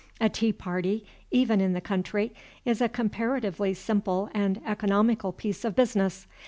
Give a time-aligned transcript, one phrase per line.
[0.19, 2.31] A tea party, even in the country,
[2.65, 6.25] is a comparatively simple and economical piece of business.